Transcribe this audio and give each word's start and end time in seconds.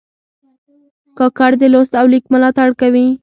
کاکړ 1.17 1.51
د 1.61 1.63
لوست 1.73 1.93
او 1.99 2.05
لیک 2.13 2.25
ملاتړ 2.33 2.69
کوي. 2.81 3.07